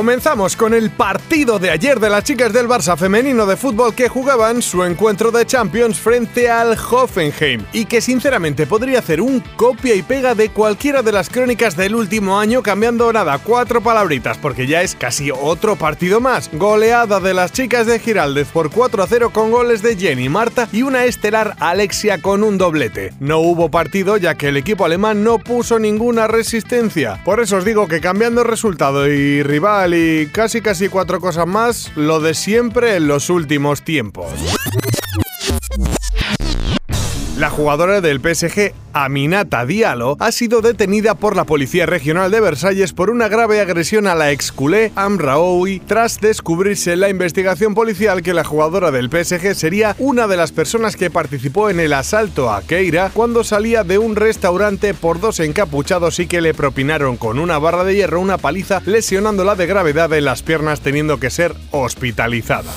Comenzamos 0.00 0.56
con 0.56 0.72
el 0.72 0.88
partido 0.88 1.58
de 1.58 1.68
ayer 1.68 2.00
de 2.00 2.08
las 2.08 2.24
chicas 2.24 2.54
del 2.54 2.66
Barça 2.66 2.96
femenino 2.96 3.44
de 3.44 3.58
fútbol 3.58 3.94
que 3.94 4.08
jugaban 4.08 4.62
su 4.62 4.82
encuentro 4.82 5.30
de 5.30 5.44
Champions 5.44 5.98
frente 5.98 6.48
al 6.48 6.72
Hoffenheim 6.72 7.62
y 7.74 7.84
que 7.84 8.00
sinceramente 8.00 8.66
podría 8.66 9.00
hacer 9.00 9.20
un 9.20 9.40
copia 9.56 9.94
y 9.94 10.00
pega 10.00 10.34
de 10.34 10.48
cualquiera 10.48 11.02
de 11.02 11.12
las 11.12 11.28
crónicas 11.28 11.76
del 11.76 11.94
último 11.94 12.38
año 12.40 12.62
cambiando 12.62 13.12
nada, 13.12 13.36
cuatro 13.44 13.82
palabritas 13.82 14.38
porque 14.38 14.66
ya 14.66 14.80
es 14.80 14.94
casi 14.94 15.30
otro 15.30 15.76
partido 15.76 16.18
más. 16.18 16.48
Goleada 16.54 17.20
de 17.20 17.34
las 17.34 17.52
chicas 17.52 17.86
de 17.86 17.98
Giraldez 17.98 18.48
por 18.48 18.70
4 18.70 19.02
a 19.02 19.06
0 19.06 19.30
con 19.34 19.50
goles 19.50 19.82
de 19.82 19.98
Jenny 19.98 20.30
Marta 20.30 20.66
y 20.72 20.80
una 20.80 21.04
estelar 21.04 21.56
Alexia 21.60 22.22
con 22.22 22.42
un 22.42 22.56
doblete. 22.56 23.12
No 23.20 23.40
hubo 23.40 23.70
partido 23.70 24.16
ya 24.16 24.34
que 24.34 24.48
el 24.48 24.56
equipo 24.56 24.86
alemán 24.86 25.24
no 25.24 25.38
puso 25.38 25.78
ninguna 25.78 26.26
resistencia. 26.26 27.20
Por 27.22 27.40
eso 27.40 27.58
os 27.58 27.66
digo 27.66 27.86
que 27.86 28.00
cambiando 28.00 28.44
resultado 28.44 29.06
y 29.06 29.42
rival 29.42 29.89
y 29.94 30.26
casi 30.28 30.60
casi 30.60 30.88
cuatro 30.88 31.20
cosas 31.20 31.46
más, 31.46 31.92
lo 31.96 32.20
de 32.20 32.34
siempre 32.34 32.96
en 32.96 33.06
los 33.06 33.30
últimos 33.30 33.82
tiempos. 33.82 34.26
La 37.40 37.48
jugadora 37.48 38.02
del 38.02 38.20
PSG, 38.20 38.74
Aminata 38.92 39.64
Diallo, 39.64 40.18
ha 40.20 40.30
sido 40.30 40.60
detenida 40.60 41.14
por 41.14 41.36
la 41.36 41.44
Policía 41.44 41.86
Regional 41.86 42.30
de 42.30 42.38
Versalles 42.38 42.92
por 42.92 43.08
una 43.08 43.28
grave 43.28 43.62
agresión 43.62 44.06
a 44.06 44.14
la 44.14 44.30
exculé 44.30 44.92
Amraoui 44.94 45.80
tras 45.80 46.20
descubrirse 46.20 46.92
en 46.92 47.00
la 47.00 47.08
investigación 47.08 47.74
policial 47.74 48.20
que 48.20 48.34
la 48.34 48.44
jugadora 48.44 48.90
del 48.90 49.08
PSG 49.08 49.54
sería 49.54 49.96
una 49.98 50.26
de 50.26 50.36
las 50.36 50.52
personas 50.52 50.96
que 50.96 51.08
participó 51.08 51.70
en 51.70 51.80
el 51.80 51.94
asalto 51.94 52.50
a 52.50 52.60
Keira 52.60 53.08
cuando 53.08 53.42
salía 53.42 53.84
de 53.84 53.96
un 53.96 54.16
restaurante 54.16 54.92
por 54.92 55.18
dos 55.18 55.40
encapuchados 55.40 56.18
y 56.18 56.26
que 56.26 56.42
le 56.42 56.52
propinaron 56.52 57.16
con 57.16 57.38
una 57.38 57.58
barra 57.58 57.84
de 57.84 57.94
hierro 57.94 58.20
una 58.20 58.36
paliza 58.36 58.82
lesionándola 58.84 59.54
de 59.54 59.64
gravedad 59.64 60.12
en 60.12 60.26
las 60.26 60.42
piernas 60.42 60.82
teniendo 60.82 61.18
que 61.18 61.30
ser 61.30 61.54
hospitalizada. 61.70 62.70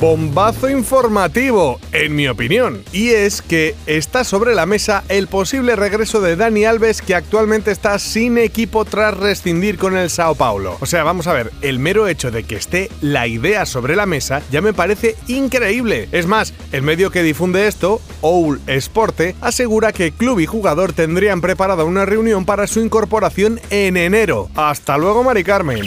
Bombazo 0.00 0.70
informativo, 0.70 1.78
en 1.92 2.16
mi 2.16 2.26
opinión, 2.26 2.82
y 2.90 3.10
es 3.10 3.42
que 3.42 3.74
está 3.84 4.24
sobre 4.24 4.54
la 4.54 4.64
mesa 4.64 5.04
el 5.10 5.26
posible 5.26 5.76
regreso 5.76 6.22
de 6.22 6.36
Dani 6.36 6.64
Alves 6.64 7.02
que 7.02 7.14
actualmente 7.14 7.70
está 7.70 7.98
sin 7.98 8.38
equipo 8.38 8.86
tras 8.86 9.14
rescindir 9.14 9.76
con 9.76 9.98
el 9.98 10.08
Sao 10.08 10.34
Paulo. 10.36 10.78
O 10.80 10.86
sea, 10.86 11.04
vamos 11.04 11.26
a 11.26 11.34
ver, 11.34 11.52
el 11.60 11.80
mero 11.80 12.08
hecho 12.08 12.30
de 12.30 12.44
que 12.44 12.56
esté 12.56 12.90
la 13.02 13.26
idea 13.26 13.66
sobre 13.66 13.94
la 13.94 14.06
mesa 14.06 14.40
ya 14.50 14.62
me 14.62 14.72
parece 14.72 15.16
increíble. 15.28 16.08
Es 16.12 16.26
más, 16.26 16.54
el 16.72 16.80
medio 16.80 17.10
que 17.10 17.22
difunde 17.22 17.66
esto, 17.66 18.00
Oul 18.22 18.58
Sporte, 18.80 19.36
asegura 19.42 19.92
que 19.92 20.12
club 20.12 20.40
y 20.40 20.46
jugador 20.46 20.94
tendrían 20.94 21.42
preparada 21.42 21.84
una 21.84 22.06
reunión 22.06 22.46
para 22.46 22.66
su 22.66 22.80
incorporación 22.80 23.60
en 23.68 23.98
enero. 23.98 24.48
Hasta 24.54 24.96
luego, 24.96 25.22
Mari 25.22 25.44
Carmen 25.44 25.82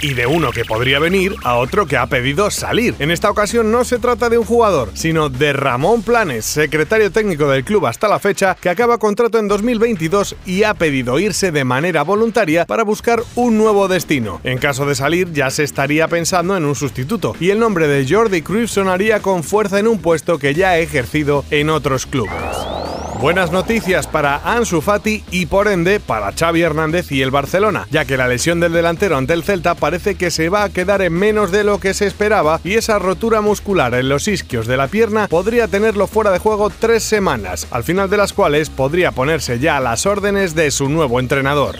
y 0.00 0.14
de 0.14 0.26
uno 0.26 0.50
que 0.50 0.64
podría 0.64 0.98
venir 0.98 1.34
a 1.44 1.56
otro 1.56 1.86
que 1.86 1.96
ha 1.96 2.06
pedido 2.06 2.50
salir. 2.50 2.94
En 2.98 3.10
esta 3.10 3.30
ocasión 3.30 3.70
no 3.70 3.84
se 3.84 3.98
trata 3.98 4.28
de 4.28 4.38
un 4.38 4.44
jugador, 4.44 4.90
sino 4.94 5.28
de 5.28 5.52
Ramón 5.52 6.02
Planes, 6.02 6.44
secretario 6.44 7.10
técnico 7.10 7.48
del 7.48 7.64
club 7.64 7.86
hasta 7.86 8.08
la 8.08 8.18
fecha, 8.18 8.56
que 8.60 8.68
acaba 8.68 8.98
contrato 8.98 9.38
en 9.38 9.48
2022 9.48 10.36
y 10.46 10.62
ha 10.62 10.74
pedido 10.74 11.18
irse 11.18 11.52
de 11.52 11.64
manera 11.64 12.02
voluntaria 12.02 12.66
para 12.66 12.84
buscar 12.84 13.22
un 13.34 13.58
nuevo 13.58 13.88
destino. 13.88 14.40
En 14.44 14.58
caso 14.58 14.86
de 14.86 14.94
salir 14.94 15.32
ya 15.32 15.50
se 15.50 15.64
estaría 15.64 16.08
pensando 16.08 16.56
en 16.56 16.64
un 16.64 16.74
sustituto 16.74 17.34
y 17.40 17.50
el 17.50 17.58
nombre 17.58 17.88
de 17.88 18.06
Jordi 18.08 18.42
Cruz 18.42 18.70
sonaría 18.72 19.20
con 19.20 19.44
fuerza 19.44 19.78
en 19.78 19.88
un 19.88 19.98
puesto 19.98 20.38
que 20.38 20.54
ya 20.54 20.70
ha 20.70 20.78
ejercido 20.78 21.44
en 21.50 21.70
otros 21.70 22.06
clubes. 22.06 22.79
Buenas 23.20 23.52
noticias 23.52 24.06
para 24.06 24.36
Ansu 24.36 24.80
Fati 24.80 25.22
y 25.30 25.44
por 25.44 25.68
ende 25.68 26.00
para 26.00 26.32
Xavi 26.32 26.62
Hernández 26.62 27.12
y 27.12 27.20
el 27.20 27.30
Barcelona, 27.30 27.86
ya 27.90 28.06
que 28.06 28.16
la 28.16 28.26
lesión 28.26 28.60
del 28.60 28.72
delantero 28.72 29.18
ante 29.18 29.34
el 29.34 29.42
Celta 29.42 29.74
parece 29.74 30.14
que 30.14 30.30
se 30.30 30.48
va 30.48 30.64
a 30.64 30.70
quedar 30.70 31.02
en 31.02 31.12
menos 31.12 31.52
de 31.52 31.62
lo 31.62 31.78
que 31.80 31.92
se 31.92 32.06
esperaba 32.06 32.60
y 32.64 32.76
esa 32.76 32.98
rotura 32.98 33.42
muscular 33.42 33.92
en 33.92 34.08
los 34.08 34.26
isquios 34.26 34.66
de 34.66 34.78
la 34.78 34.88
pierna 34.88 35.28
podría 35.28 35.68
tenerlo 35.68 36.06
fuera 36.06 36.30
de 36.30 36.38
juego 36.38 36.70
tres 36.70 37.02
semanas, 37.02 37.66
al 37.70 37.84
final 37.84 38.08
de 38.08 38.16
las 38.16 38.32
cuales 38.32 38.70
podría 38.70 39.12
ponerse 39.12 39.58
ya 39.58 39.76
a 39.76 39.80
las 39.80 40.06
órdenes 40.06 40.54
de 40.54 40.70
su 40.70 40.88
nuevo 40.88 41.20
entrenador. 41.20 41.76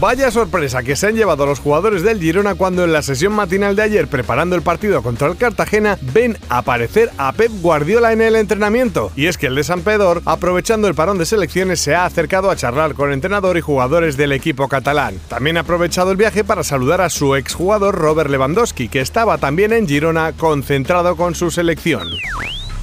Vaya 0.00 0.30
sorpresa 0.30 0.84
que 0.84 0.94
se 0.94 1.08
han 1.08 1.16
llevado 1.16 1.44
los 1.44 1.58
jugadores 1.58 2.04
del 2.04 2.20
Girona 2.20 2.54
cuando 2.54 2.84
en 2.84 2.92
la 2.92 3.02
sesión 3.02 3.32
matinal 3.32 3.74
de 3.74 3.82
ayer 3.82 4.06
preparando 4.06 4.54
el 4.54 4.62
partido 4.62 5.02
contra 5.02 5.26
el 5.26 5.36
Cartagena 5.36 5.98
ven 6.14 6.38
aparecer 6.48 7.10
a 7.18 7.32
Pep 7.32 7.50
Guardiola 7.60 8.12
en 8.12 8.20
el 8.20 8.36
entrenamiento. 8.36 9.10
Y 9.16 9.26
es 9.26 9.36
que 9.36 9.48
el 9.48 9.56
de 9.56 9.64
San 9.64 9.80
Pedro, 9.80 10.22
aprovechando 10.48 10.88
el 10.88 10.94
parón 10.94 11.18
de 11.18 11.26
selecciones, 11.26 11.78
se 11.78 11.94
ha 11.94 12.06
acercado 12.06 12.50
a 12.50 12.56
charlar 12.56 12.94
con 12.94 13.12
entrenador 13.12 13.58
y 13.58 13.60
jugadores 13.60 14.16
del 14.16 14.32
equipo 14.32 14.66
catalán. 14.66 15.20
También 15.28 15.58
ha 15.58 15.60
aprovechado 15.60 16.10
el 16.10 16.16
viaje 16.16 16.42
para 16.42 16.64
saludar 16.64 17.02
a 17.02 17.10
su 17.10 17.36
exjugador 17.36 17.94
Robert 17.94 18.30
Lewandowski, 18.30 18.88
que 18.88 19.02
estaba 19.02 19.36
también 19.36 19.74
en 19.74 19.86
Girona 19.86 20.32
concentrado 20.32 21.16
con 21.16 21.34
su 21.34 21.50
selección. 21.50 22.08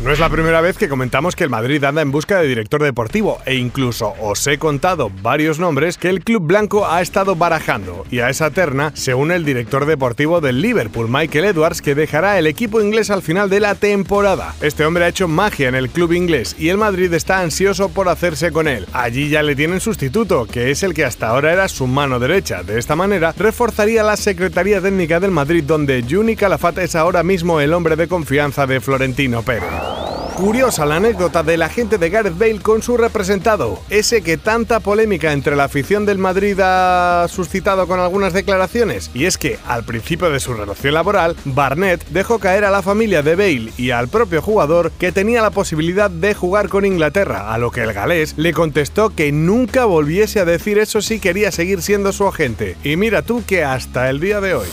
No 0.02 0.12
es 0.12 0.20
la 0.20 0.30
primera 0.30 0.60
vez 0.60 0.78
que 0.78 0.90
comentamos 0.90 1.38
que 1.38 1.46
el 1.46 1.50
Madrid 1.50 1.82
anda 1.84 2.02
en 2.02 2.12
busca 2.12 2.40
de 2.40 2.48
director 2.48 2.84
deportivo 2.84 3.40
e 3.46 3.56
incluso 3.56 4.14
os 4.22 4.46
he 4.46 4.60
contado 4.60 5.10
varios 5.22 5.58
nombres 5.58 5.98
que 5.98 6.10
el 6.10 6.22
club 6.22 6.44
blanco 6.44 6.86
ha 6.86 7.02
estado 7.02 7.38
barajando 7.38 8.06
y 8.12 8.20
a 8.20 8.30
esa 8.30 8.52
terna 8.52 8.92
se 8.94 9.14
une 9.14 9.36
el 9.36 9.46
director 9.46 9.86
deportivo 9.86 10.42
del 10.42 10.62
Liverpool, 10.62 11.08
Michael 11.10 11.46
Edwards, 11.46 11.82
que 11.82 11.96
dejará 11.96 12.38
el 12.38 12.46
equipo 12.46 12.82
inglés 12.82 13.10
al 13.10 13.22
final 13.22 13.50
de 13.50 13.62
la 13.62 13.74
temporada. 13.74 14.54
Este 14.62 14.86
hombre 14.86 15.06
ha 15.06 15.08
hecho 15.08 15.30
magia 15.30 15.70
en 15.70 15.76
el 15.76 15.90
club 15.90 16.12
inglés 16.12 16.58
y 16.60 16.70
el 16.70 16.78
Madrid 16.78 17.12
está 17.14 17.40
ansioso 17.40 17.88
por 17.88 18.10
hacerse 18.10 18.52
con 18.52 18.68
él. 18.68 18.86
Allí 18.92 19.30
ya 19.30 19.44
le 19.44 19.56
tienen 19.56 19.80
sustituto, 19.80 20.46
que 20.46 20.72
es 20.72 20.84
el 20.84 20.94
que 20.94 21.06
hasta 21.06 21.30
ahora 21.30 21.54
era 21.54 21.70
su 21.70 21.88
mano 21.88 22.20
derecha. 22.20 22.64
De 22.64 22.78
esta 22.78 22.98
manera, 22.98 23.34
reforzaría 23.38 24.04
la 24.04 24.18
Secretaría 24.18 24.82
Técnica 24.82 25.22
del 25.22 25.32
Madrid 25.32 25.64
donde 25.64 26.04
Juni 26.08 26.36
Calafat 26.36 26.80
es 26.80 26.96
ahora 26.96 27.24
mismo 27.24 27.62
el 27.62 27.74
hombre 27.74 27.96
de 27.96 28.10
confianza 28.10 28.68
de 28.68 28.82
Florentino 28.82 29.42
Pérez. 29.42 29.95
Curiosa 30.36 30.86
la 30.86 30.98
anécdota 30.98 31.44
del 31.44 31.62
agente 31.62 31.98
de 31.98 32.10
Gareth 32.10 32.38
Bale 32.38 32.60
con 32.60 32.82
su 32.82 32.98
representado, 32.98 33.80
ese 33.90 34.22
que 34.22 34.36
tanta 34.36 34.82
polémica 34.82 35.32
entre 35.32 35.56
la 35.56 35.64
afición 35.64 36.06
del 36.06 36.18
Madrid 36.18 36.60
ha 36.62 37.26
suscitado 37.30 37.88
con 37.88 38.02
algunas 38.02 38.34
declaraciones, 38.34 39.10
y 39.14 39.26
es 39.26 39.38
que 39.38 39.58
al 39.66 39.86
principio 39.86 40.30
de 40.30 40.42
su 40.42 40.54
relación 40.54 40.94
laboral, 40.94 41.38
Barnett 41.46 42.06
dejó 42.10 42.40
caer 42.40 42.66
a 42.66 42.70
la 42.70 42.82
familia 42.82 43.24
de 43.24 43.38
Bale 43.38 43.72
y 43.78 43.92
al 43.92 44.10
propio 44.10 44.42
jugador 44.42 44.92
que 45.00 45.14
tenía 45.14 45.42
la 45.42 45.52
posibilidad 45.52 46.12
de 46.12 46.34
jugar 46.34 46.68
con 46.68 46.84
Inglaterra, 46.84 47.54
a 47.54 47.58
lo 47.58 47.72
que 47.72 47.84
el 47.84 47.94
galés 47.94 48.34
le 48.36 48.52
contestó 48.52 49.16
que 49.16 49.32
nunca 49.32 49.86
volviese 49.86 50.42
a 50.42 50.46
decir 50.46 50.80
eso 50.80 51.02
si 51.02 51.20
quería 51.22 51.54
seguir 51.54 51.82
siendo 51.82 52.12
su 52.12 52.28
agente. 52.28 52.76
Y 52.84 52.98
mira 52.98 53.22
tú 53.22 53.42
que 53.48 53.64
hasta 53.64 54.10
el 54.10 54.20
día 54.20 54.42
de 54.42 54.54
hoy. 54.54 54.68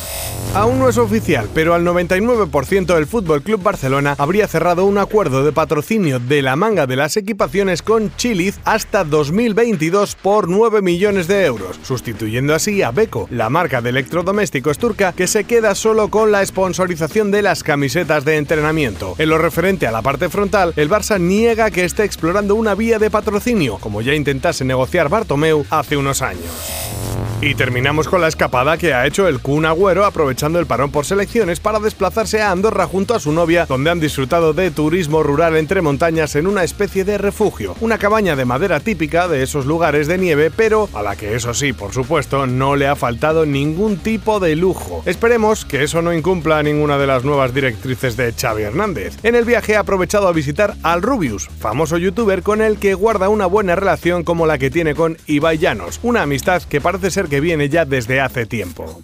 Aún 0.54 0.78
no 0.78 0.90
es 0.90 0.98
oficial, 0.98 1.48
pero 1.54 1.72
al 1.72 1.82
99% 1.82 2.94
del 2.94 3.06
Fútbol 3.06 3.42
Club 3.42 3.62
Barcelona 3.62 4.14
habría 4.18 4.46
cerrado 4.46 4.84
un 4.84 4.98
acuerdo 4.98 5.44
de 5.44 5.52
patrocinio 5.52 6.20
de 6.20 6.42
la 6.42 6.56
manga 6.56 6.86
de 6.86 6.94
las 6.94 7.16
equipaciones 7.16 7.80
con 7.80 8.14
Chiliz 8.16 8.60
hasta 8.66 9.02
2022 9.02 10.14
por 10.16 10.50
9 10.50 10.82
millones 10.82 11.26
de 11.26 11.46
euros, 11.46 11.80
sustituyendo 11.82 12.54
así 12.54 12.82
a 12.82 12.90
Beko, 12.90 13.28
la 13.30 13.48
marca 13.48 13.80
de 13.80 13.88
electrodomésticos 13.90 14.76
turca 14.76 15.14
que 15.14 15.26
se 15.26 15.44
queda 15.44 15.74
solo 15.74 16.08
con 16.08 16.30
la 16.30 16.44
sponsorización 16.44 17.30
de 17.30 17.40
las 17.40 17.62
camisetas 17.62 18.26
de 18.26 18.36
entrenamiento. 18.36 19.14
En 19.16 19.30
lo 19.30 19.38
referente 19.38 19.86
a 19.86 19.90
la 19.90 20.02
parte 20.02 20.28
frontal, 20.28 20.74
el 20.76 20.90
Barça 20.90 21.18
niega 21.18 21.70
que 21.70 21.86
esté 21.86 22.04
explorando 22.04 22.56
una 22.56 22.74
vía 22.74 22.98
de 22.98 23.10
patrocinio, 23.10 23.78
como 23.78 24.02
ya 24.02 24.14
intentase 24.14 24.66
negociar 24.66 25.08
Bartomeu 25.08 25.64
hace 25.70 25.96
unos 25.96 26.20
años. 26.20 27.01
Y 27.44 27.56
terminamos 27.56 28.06
con 28.06 28.20
la 28.20 28.28
escapada 28.28 28.78
que 28.78 28.94
ha 28.94 29.04
hecho 29.04 29.26
el 29.26 29.40
Kun 29.40 29.66
Agüero 29.66 30.04
aprovechando 30.04 30.60
el 30.60 30.66
parón 30.66 30.92
por 30.92 31.04
selecciones 31.04 31.58
para 31.58 31.80
desplazarse 31.80 32.40
a 32.40 32.52
Andorra 32.52 32.86
junto 32.86 33.16
a 33.16 33.18
su 33.18 33.32
novia, 33.32 33.66
donde 33.66 33.90
han 33.90 33.98
disfrutado 33.98 34.52
de 34.52 34.70
turismo 34.70 35.24
rural 35.24 35.56
entre 35.56 35.82
montañas 35.82 36.36
en 36.36 36.46
una 36.46 36.62
especie 36.62 37.02
de 37.02 37.18
refugio, 37.18 37.74
una 37.80 37.98
cabaña 37.98 38.36
de 38.36 38.44
madera 38.44 38.78
típica 38.78 39.26
de 39.26 39.42
esos 39.42 39.66
lugares 39.66 40.06
de 40.06 40.18
nieve, 40.18 40.52
pero 40.56 40.88
a 40.94 41.02
la 41.02 41.16
que 41.16 41.34
eso 41.34 41.52
sí, 41.52 41.72
por 41.72 41.92
supuesto, 41.92 42.46
no 42.46 42.76
le 42.76 42.86
ha 42.86 42.94
faltado 42.94 43.44
ningún 43.44 43.96
tipo 43.96 44.38
de 44.38 44.54
lujo. 44.54 45.02
Esperemos 45.04 45.64
que 45.64 45.82
eso 45.82 46.00
no 46.00 46.12
incumpla 46.12 46.62
ninguna 46.62 46.96
de 46.96 47.08
las 47.08 47.24
nuevas 47.24 47.52
directrices 47.52 48.16
de 48.16 48.32
Xavi 48.32 48.62
Hernández. 48.62 49.18
En 49.24 49.34
el 49.34 49.44
viaje 49.44 49.74
ha 49.74 49.80
aprovechado 49.80 50.28
a 50.28 50.32
visitar 50.32 50.76
al 50.84 51.02
Rubius, 51.02 51.48
famoso 51.58 51.98
youtuber 51.98 52.44
con 52.44 52.62
el 52.62 52.78
que 52.78 52.94
guarda 52.94 53.28
una 53.28 53.46
buena 53.46 53.74
relación 53.74 54.22
como 54.22 54.46
la 54.46 54.58
que 54.58 54.70
tiene 54.70 54.94
con 54.94 55.16
Ibai 55.26 55.58
Llanos, 55.58 55.98
una 56.04 56.22
amistad 56.22 56.62
que 56.62 56.80
parece 56.80 57.10
ser 57.10 57.31
que 57.32 57.40
viene 57.40 57.70
ya 57.70 57.86
desde 57.86 58.20
hace 58.20 58.44
tiempo. 58.44 59.00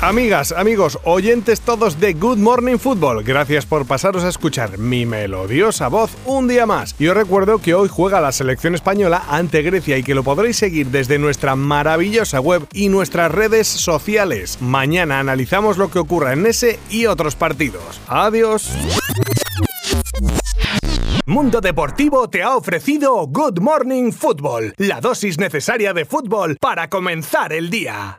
Amigas, 0.00 0.52
amigos, 0.52 1.00
oyentes 1.02 1.60
todos 1.60 1.98
de 1.98 2.12
Good 2.12 2.36
Morning 2.38 2.78
Football, 2.78 3.24
gracias 3.24 3.66
por 3.66 3.84
pasaros 3.84 4.22
a 4.22 4.28
escuchar 4.28 4.78
mi 4.78 5.06
melodiosa 5.06 5.88
voz 5.88 6.12
un 6.24 6.46
día 6.46 6.66
más. 6.66 6.94
Y 7.00 7.08
os 7.08 7.16
recuerdo 7.16 7.58
que 7.58 7.74
hoy 7.74 7.88
juega 7.88 8.20
la 8.20 8.30
selección 8.30 8.76
española 8.76 9.24
ante 9.28 9.60
Grecia 9.62 9.98
y 9.98 10.04
que 10.04 10.14
lo 10.14 10.22
podréis 10.22 10.56
seguir 10.56 10.86
desde 10.86 11.18
nuestra 11.18 11.56
maravillosa 11.56 12.38
web 12.38 12.64
y 12.72 12.90
nuestras 12.90 13.32
redes 13.32 13.66
sociales. 13.66 14.58
Mañana 14.60 15.18
analizamos 15.18 15.78
lo 15.78 15.90
que 15.90 15.98
ocurra 15.98 16.32
en 16.32 16.46
ese 16.46 16.78
y 16.90 17.06
otros 17.06 17.34
partidos. 17.34 18.00
Adiós. 18.06 18.70
Mundo 21.26 21.60
Deportivo 21.60 22.30
te 22.30 22.44
ha 22.44 22.56
ofrecido 22.56 23.26
Good 23.26 23.58
Morning 23.58 24.12
Football, 24.12 24.74
la 24.76 25.00
dosis 25.00 25.38
necesaria 25.38 25.92
de 25.92 26.04
fútbol 26.04 26.56
para 26.60 26.88
comenzar 26.88 27.52
el 27.52 27.68
día. 27.68 28.16